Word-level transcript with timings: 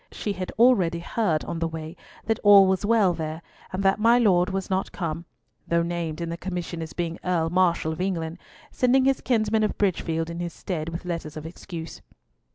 She 0.11 0.33
had 0.33 0.51
already 0.57 0.97
heard 0.97 1.45
on 1.45 1.59
the 1.59 1.67
way 1.67 1.95
that 2.25 2.39
all 2.43 2.65
was 2.65 2.83
well 2.83 3.13
there, 3.13 3.43
and 3.71 3.83
that 3.83 3.99
my 3.99 4.17
Lord 4.17 4.49
was 4.49 4.67
not 4.67 4.91
come, 4.91 5.25
though 5.67 5.83
named 5.83 6.21
in 6.21 6.29
the 6.29 6.37
commission 6.37 6.81
as 6.81 6.91
being 6.91 7.19
Earl 7.23 7.51
Marshal 7.51 7.91
of 7.93 8.01
England, 8.01 8.39
sending 8.71 9.05
his 9.05 9.21
kinsman 9.21 9.61
of 9.61 9.77
Bridgefield 9.77 10.31
in 10.31 10.39
his 10.39 10.53
stead 10.53 10.89
with 10.89 11.05
letters 11.05 11.37
of 11.37 11.45
excuse. 11.45 12.01